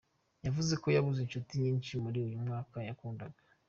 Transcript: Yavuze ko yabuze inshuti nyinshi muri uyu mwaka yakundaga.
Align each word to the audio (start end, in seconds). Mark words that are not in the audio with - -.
Yavuze 0.45 0.73
ko 0.81 0.87
yabuze 0.95 1.19
inshuti 1.21 1.51
nyinshi 1.63 1.91
muri 2.03 2.17
uyu 2.25 2.37
mwaka 2.43 2.77
yakundaga. 2.89 3.39